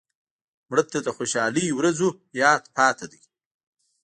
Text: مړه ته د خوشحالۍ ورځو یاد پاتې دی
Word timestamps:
مړه 0.69 0.83
ته 0.91 0.97
د 1.05 1.07
خوشحالۍ 1.17 1.67
ورځو 1.73 2.07
یاد 2.41 2.63
پاتې 2.75 3.05
دی 3.11 3.21